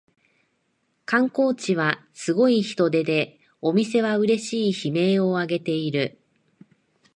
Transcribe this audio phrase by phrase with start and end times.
[1.05, 6.17] 観光地はすごい人出でお店はうれしい悲鳴をあげている